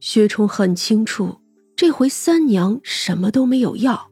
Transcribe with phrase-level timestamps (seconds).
[0.00, 1.40] 薛冲很清楚，
[1.74, 4.10] 这回三娘什么都没有要，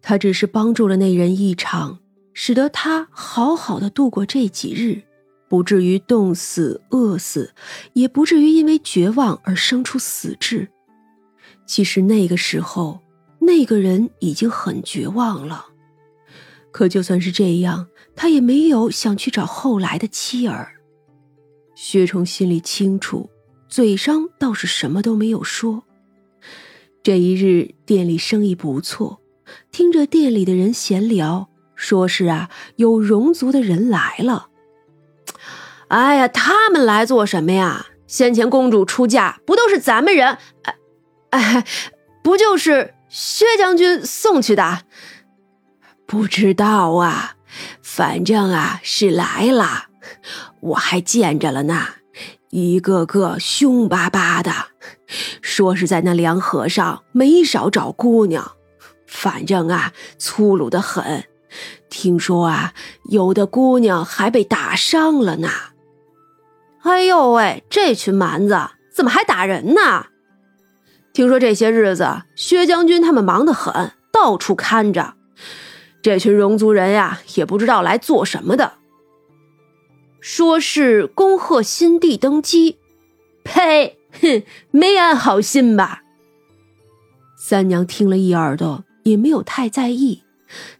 [0.00, 1.98] 她只是帮助了那人一场，
[2.32, 5.02] 使得他好好的度过这几日，
[5.48, 7.52] 不至于冻死、饿死，
[7.94, 10.68] 也不至于因为绝望而生出死志。
[11.66, 13.00] 其实那个时候，
[13.40, 15.66] 那个人已经很绝望了。
[16.70, 20.72] 可就算是这样，他也没有想去找后来的妻儿。
[21.74, 23.28] 薛冲心里清楚。
[23.68, 25.84] 嘴上倒是什么都没有说。
[27.02, 29.20] 这一日店里生意不错，
[29.70, 34.48] 听着店里的人闲聊，说是啊有戎族的人来了。
[35.88, 37.86] 哎呀，他们来做什么呀？
[38.08, 40.38] 先前公主出嫁不都是咱们人？
[40.62, 40.76] 哎，
[41.30, 41.66] 哎，
[42.22, 44.84] 不就是薛将军送去的？
[46.06, 47.36] 不知道啊，
[47.82, 49.86] 反正啊是来了，
[50.60, 51.86] 我还见着了呢。
[52.50, 54.52] 一个个凶巴巴的，
[55.42, 58.52] 说是在那凉河上没少找姑娘，
[59.06, 61.24] 反正啊粗鲁的很。
[61.88, 62.74] 听说啊，
[63.10, 65.48] 有的姑娘还被打伤了呢。
[66.82, 68.58] 哎呦喂，这群蛮子
[68.94, 70.06] 怎么还打人呢？
[71.12, 75.14] 听说这些日子薛将军他们忙得很，到处看着。
[76.02, 78.74] 这群戎族人呀，也不知道来做什么的。
[80.28, 82.78] 说是恭贺新帝登基，
[83.44, 83.96] 呸！
[84.20, 86.02] 哼，没安好心吧？
[87.38, 90.24] 三娘听了一耳朵，也没有太在意，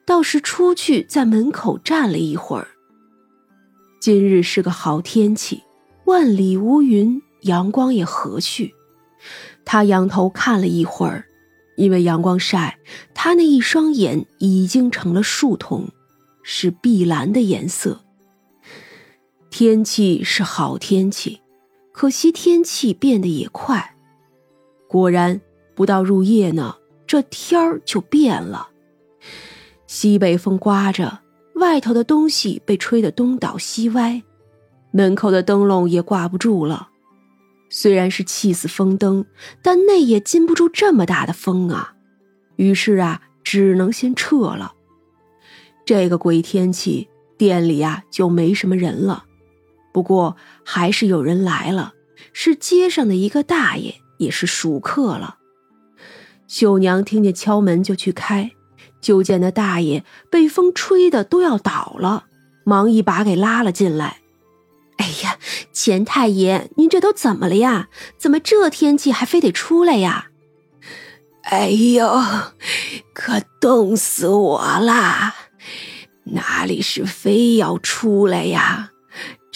[0.04, 2.66] 倒是出去在门口站了一会儿。
[4.00, 5.62] 今日是个好天气，
[6.06, 8.72] 万里无云，阳光也和煦。
[9.64, 11.24] 他仰头看了一会儿，
[11.76, 12.80] 因为阳光晒，
[13.14, 15.88] 他那一双眼已经成了树瞳，
[16.42, 18.02] 是碧蓝的颜色。
[19.58, 21.40] 天气是好天气，
[21.90, 23.96] 可惜天气变得也快。
[24.86, 25.40] 果然，
[25.74, 26.76] 不到入夜呢，
[27.06, 28.68] 这天儿就变了。
[29.86, 31.20] 西北风刮着，
[31.54, 34.22] 外头的东西被吹得东倒西歪，
[34.90, 36.90] 门口的灯笼也挂不住了。
[37.70, 39.24] 虽然是气死风灯，
[39.62, 41.94] 但那也禁不住这么大的风啊。
[42.56, 44.74] 于是啊，只能先撤了。
[45.86, 49.22] 这个鬼天气，店里啊就没什么人了。
[49.96, 51.94] 不过还是有人来了，
[52.34, 55.38] 是街上的一个大爷，也是熟客了。
[56.46, 58.50] 秀娘听见敲门就去开，
[59.00, 62.26] 就见那大爷被风吹得都要倒了，
[62.66, 64.18] 忙一把给拉了进来。
[64.98, 65.38] 哎呀，
[65.72, 67.88] 钱太爷，您这都怎么了呀？
[68.18, 70.26] 怎么这天气还非得出来呀？
[71.44, 72.06] 哎呦，
[73.14, 75.34] 可冻死我了！
[76.24, 78.90] 哪里是非要出来呀？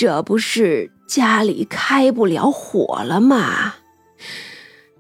[0.01, 3.75] 这不是家里开不了火了吗？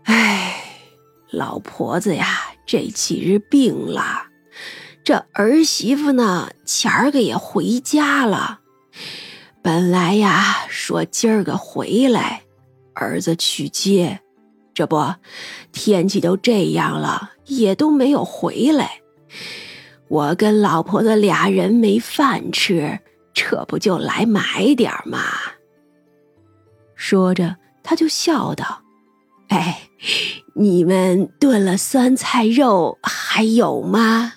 [0.04, 0.62] 哎，
[1.30, 2.26] 老婆子呀，
[2.66, 4.26] 这几日病了，
[5.02, 8.60] 这儿媳妇呢，前儿个也回家了。
[9.62, 12.42] 本来呀，说今儿个回来，
[12.92, 14.20] 儿子去接，
[14.74, 15.14] 这不，
[15.72, 19.00] 天气都这样了，也都没有回来。
[20.08, 23.00] 我跟老婆子俩人没饭吃。
[23.42, 25.22] 这不就来买点吗？
[26.94, 28.82] 说着，他就笑道
[29.48, 29.88] ：“哎，
[30.54, 34.34] 你们炖了酸菜肉还有吗？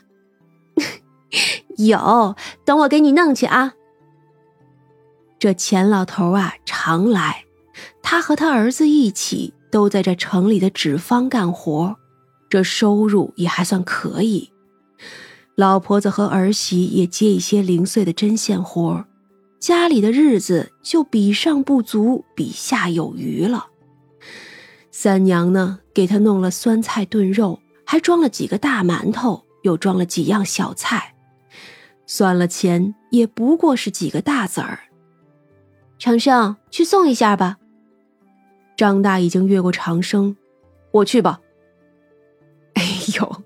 [1.77, 3.73] 有，等我给你弄去啊。”
[5.37, 7.43] 这钱老头啊，常来，
[8.01, 11.97] 他和他儿子一起都在这城里的纸坊干活，
[12.49, 14.52] 这收入也还算可以。
[15.55, 19.05] 老婆子和儿媳也接一些零碎的针线活
[19.59, 23.67] 家里的日子就比上不足，比下有余了。
[24.91, 31.15] 三娘呢，给他弄了酸菜炖肉，还装了几个大馒头，又装了几样小菜，
[32.05, 34.79] 算了钱也不过是几个大子儿。
[35.97, 37.57] 长生，去送一下吧。
[38.75, 40.35] 张大已经越过长生，
[40.91, 41.39] 我去吧。
[42.73, 42.83] 哎
[43.15, 43.42] 呦！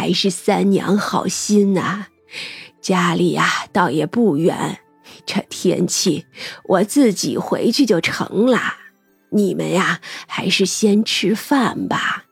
[0.00, 2.06] 还是三娘好心呐，
[2.80, 4.80] 家里呀倒也不远，
[5.26, 6.24] 这天气
[6.64, 8.76] 我自己回去就成了。
[9.32, 12.24] 你们呀还是先吃饭吧。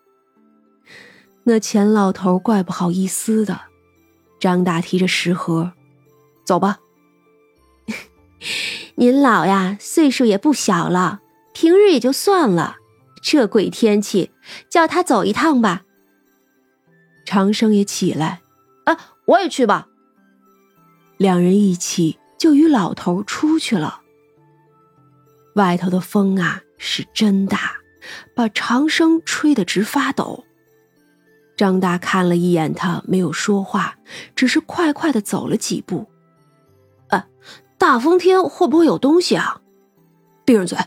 [1.45, 3.61] 那钱老头怪不好意思的，
[4.41, 5.73] 张大提着食盒，
[6.47, 6.79] 走吧。
[8.97, 11.21] 您老呀岁数也不小了，
[11.53, 12.77] 平日也就算了，
[13.23, 14.31] 这鬼天气，
[14.71, 15.83] 叫他走一趟吧。
[17.29, 18.41] 长生也起来，
[18.85, 18.97] 啊，
[19.27, 19.87] 我也去吧。
[21.19, 24.01] 两人一起就与老头出去了。
[25.55, 27.73] 外头的风啊是真大，
[28.35, 30.47] 把长生吹得直发抖。
[31.55, 33.99] 张大看了一眼他，没有说话，
[34.35, 36.09] 只是快快的走了几步。
[37.09, 37.27] 哎，
[37.77, 39.61] 大风天会不会有东西啊？
[40.47, 40.79] 闭上嘴！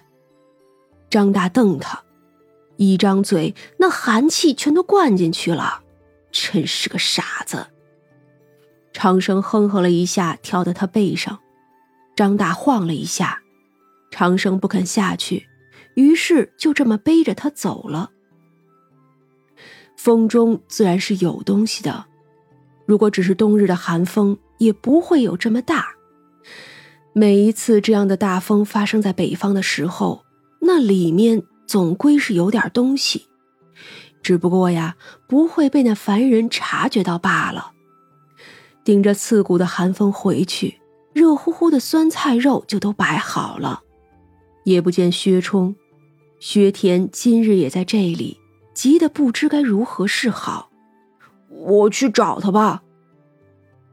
[1.08, 2.02] 张大瞪他，
[2.78, 5.84] 一张嘴，那寒气全都灌进去了，
[6.31, 7.68] 真是个傻子。
[8.94, 11.39] 长生哼哼了一下，跳到他背上，
[12.16, 13.42] 张大晃了一下，
[14.12, 15.48] 长生不肯下去，
[15.95, 18.12] 于是就这么背着他走了。
[19.98, 22.06] 风中自然是有东西的，
[22.86, 25.89] 如果只是冬日的寒风，也不会有这么大。
[27.13, 30.25] 每一次这样的大风发生在北方的时候，
[30.62, 33.28] 那里面总归是有点东西，
[34.21, 34.95] 只不过呀，
[35.27, 37.71] 不会被那凡人察觉到罢了。
[38.83, 40.79] 顶着刺骨的寒风回去，
[41.13, 43.83] 热乎乎的酸菜肉就都摆好了，
[44.63, 45.75] 也不见薛冲、
[46.39, 48.39] 薛田今日也在这里。
[48.73, 50.71] 急得不知该如何是好，
[51.50, 52.83] 我去找他吧。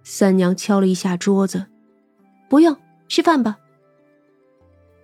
[0.04, 1.66] 三娘敲了一下桌子，
[2.48, 2.76] 不用，
[3.08, 3.58] 吃饭吧。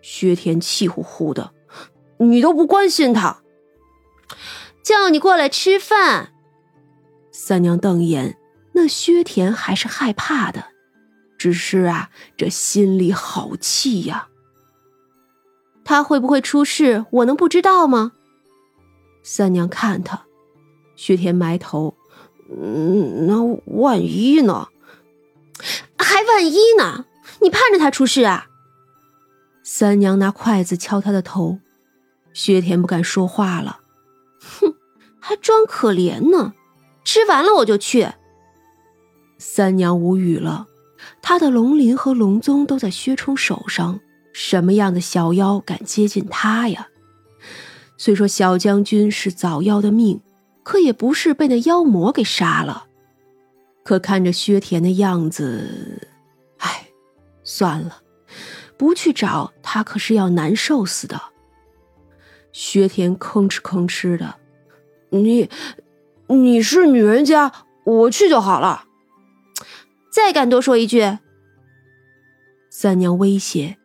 [0.00, 1.52] 薛田气呼呼的，
[2.18, 3.42] 你都不关心他，
[4.84, 6.28] 叫你过来吃饭。
[7.32, 8.36] 三娘瞪眼，
[8.74, 10.66] 那薛田还是害怕的，
[11.36, 14.28] 只是啊，这心里好气呀。
[15.84, 18.12] 他会不会出事，我能不知道吗？
[19.22, 20.26] 三娘看他，
[20.96, 21.96] 薛田埋头，
[22.50, 24.68] 嗯，那万一呢？
[25.98, 27.06] 还万一呢？
[27.40, 28.46] 你盼着他出事啊？
[29.62, 31.58] 三娘拿筷子敲他的头，
[32.32, 33.83] 薛田不敢说话了，哼，
[35.26, 36.52] 还装可怜呢。
[37.02, 38.08] 吃完了我就去。
[39.38, 40.66] 三娘无语了，
[41.22, 44.00] 她的龙鳞和龙宗都在薛冲手上，
[44.34, 46.88] 什么样的小妖敢接近他呀？
[47.96, 50.20] 虽说小将军是早夭的命，
[50.62, 52.86] 可也不是被那妖魔给杀了。
[53.82, 56.06] 可看着薛田的样子，
[56.58, 56.88] 唉，
[57.44, 58.02] 算了，
[58.76, 61.18] 不去找他可是要难受死的。
[62.52, 64.34] 薛田吭哧吭哧的，
[65.14, 65.48] 你，
[66.28, 67.52] 你是女人家，
[67.84, 68.84] 我去就好了。
[70.10, 71.18] 再敢多说一句，
[72.70, 73.76] 三娘威胁，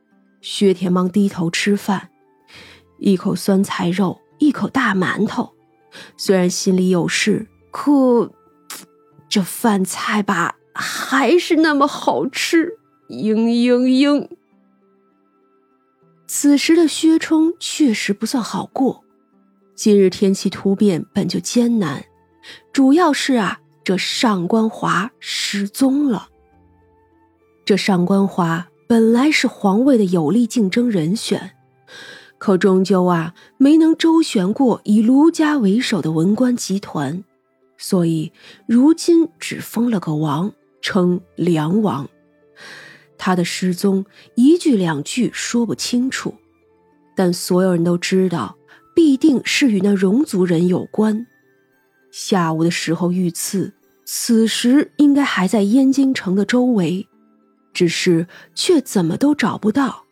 [0.41, 2.09] 薛田忙低头吃饭。
[2.97, 5.53] 一口酸菜肉，一口大馒头，
[6.17, 8.31] 虽然心里有事，可
[9.29, 12.77] 这饭菜吧还是那么好吃。
[13.09, 14.29] 嘤嘤嘤。
[16.27, 19.03] 此时的薛冲确实不算好过，
[19.79, 22.03] 今日天气突变本就艰难，
[22.73, 26.27] 主要是啊，这上官华失踪了。
[27.63, 31.51] 这上官华本来是皇位的有力竞争人选。
[32.37, 37.23] 可终究啊，没能周旋过以卢家为首的文官集团，
[37.77, 38.33] 所以
[38.67, 40.51] 如今只封了个王，
[40.81, 42.09] 称梁王。
[43.17, 44.05] 他的失踪
[44.35, 46.35] 一句两句说不清楚，
[47.15, 48.57] 但所有人都知道，
[48.99, 51.25] 必定是与那戎族人有关。
[52.11, 53.71] 下午的时候遇刺，
[54.03, 57.07] 此时应该还在燕京城的周围，
[57.73, 60.03] 只是却怎么都找不到。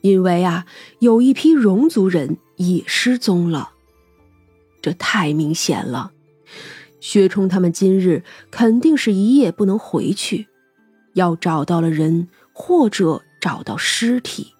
[0.00, 0.64] 因为啊，
[1.00, 3.72] 有一批戎族人也失踪了，
[4.80, 6.12] 这太明显了。
[7.00, 10.46] 薛冲他们今日肯定是一夜不能回去，
[11.12, 14.53] 要找到了人，或者找到尸体。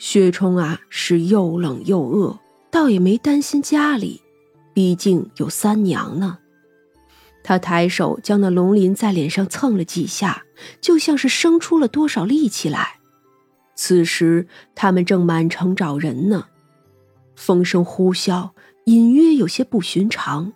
[0.00, 2.38] 薛冲啊，是又冷又饿，
[2.70, 4.22] 倒也没担心家里，
[4.72, 6.38] 毕竟有三娘呢。
[7.44, 10.44] 他抬手将那龙鳞在脸上蹭了几下，
[10.80, 12.98] 就像是生出了多少力气来。
[13.74, 16.46] 此时，他们正满城找人呢。
[17.36, 18.52] 风声呼啸，
[18.86, 20.54] 隐约有些不寻常。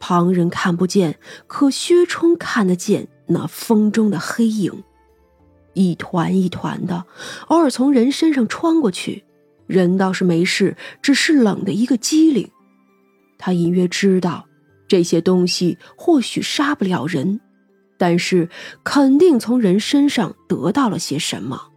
[0.00, 4.82] 旁人看不见，可薛冲看得见那风中的黑影，
[5.74, 7.04] 一团一团的，
[7.48, 9.24] 偶尔从人身上穿过去。
[9.66, 12.50] 人倒是没事，只是冷的一个机灵。
[13.38, 14.46] 他隐约知道，
[14.86, 17.40] 这些东西或许杀不了人，
[17.96, 18.48] 但是
[18.82, 21.68] 肯定从人身上得到了些什么。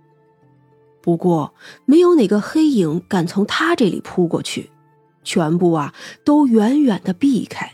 [1.02, 1.54] 不过，
[1.86, 4.70] 没有哪个黑影敢从他这里扑过去，
[5.24, 5.94] 全部啊
[6.26, 7.72] 都远远的避开。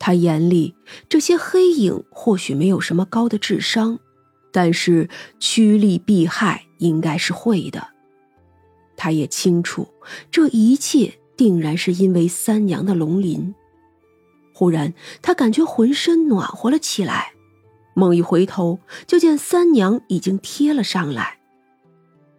[0.00, 0.74] 他眼里
[1.08, 4.00] 这些黑影或许没有什么高的智商，
[4.58, 7.90] 但是趋利避害应该是会的。
[8.96, 9.86] 他也清楚，
[10.32, 13.54] 这一切定然是因为三娘的龙鳞。
[14.52, 17.34] 忽然，他感觉浑身暖和了起来，
[17.94, 21.38] 猛一回头，就见三娘已经贴了上来。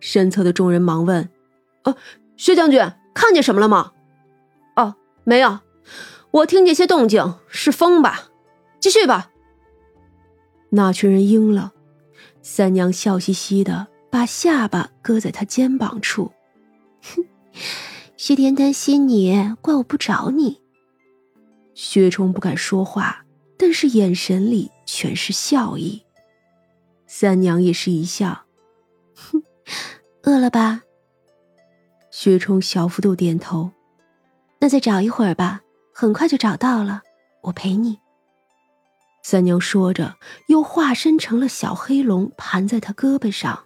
[0.02, 1.30] 身侧的众人忙问
[1.84, 1.96] ：“呃，
[2.36, 2.82] 薛将军，
[3.14, 3.94] 看见什么了吗？
[4.76, 5.60] 哦，没有，
[6.32, 8.28] 我听见些动静，是风吧？
[8.82, 9.32] 继续吧。
[10.72, 11.74] 那群人应了，
[12.42, 16.32] 三娘笑嘻嘻的把下巴搁在他肩膀处，
[17.02, 17.26] 哼，
[18.18, 20.62] 薛天担心你，怪我不找你。
[21.74, 23.24] 薛冲不敢说话，
[23.58, 26.04] 但是眼神里全是笑意。
[27.08, 28.46] 三娘也是一笑，
[29.14, 29.42] 哼，
[30.24, 30.82] 饿了吧？
[32.12, 33.72] 薛冲小幅度点头，
[34.60, 35.62] 那再找一会儿吧，
[35.94, 37.02] 很快就找到了，
[37.44, 38.00] 我陪你。
[39.24, 40.16] 三娘说着，
[40.48, 43.66] 又化身成了小黑龙，盘在他胳膊上，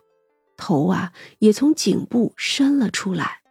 [0.58, 3.43] 头啊也从颈部伸了出来。